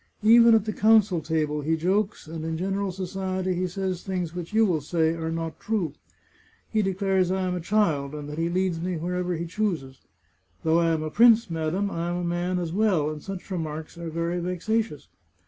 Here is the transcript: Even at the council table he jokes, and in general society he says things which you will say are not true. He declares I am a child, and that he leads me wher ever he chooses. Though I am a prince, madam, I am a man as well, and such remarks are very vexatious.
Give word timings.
Even 0.23 0.55
at 0.55 0.65
the 0.65 0.73
council 0.73 1.21
table 1.21 1.61
he 1.61 1.77
jokes, 1.77 2.25
and 2.25 2.43
in 2.43 2.57
general 2.57 2.91
society 2.91 3.53
he 3.53 3.67
says 3.67 4.01
things 4.01 4.33
which 4.33 4.51
you 4.51 4.65
will 4.65 4.81
say 4.81 5.09
are 5.13 5.29
not 5.29 5.59
true. 5.59 5.93
He 6.67 6.81
declares 6.81 7.29
I 7.29 7.41
am 7.41 7.53
a 7.53 7.59
child, 7.61 8.15
and 8.15 8.27
that 8.27 8.39
he 8.39 8.49
leads 8.49 8.81
me 8.81 8.97
wher 8.97 9.13
ever 9.13 9.35
he 9.35 9.45
chooses. 9.45 10.01
Though 10.63 10.79
I 10.79 10.87
am 10.87 11.03
a 11.03 11.11
prince, 11.11 11.51
madam, 11.51 11.91
I 11.91 12.09
am 12.09 12.15
a 12.15 12.23
man 12.23 12.57
as 12.57 12.73
well, 12.73 13.11
and 13.11 13.21
such 13.21 13.51
remarks 13.51 13.95
are 13.95 14.09
very 14.09 14.39
vexatious. 14.39 15.07